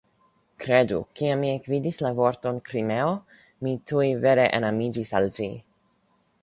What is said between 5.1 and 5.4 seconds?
al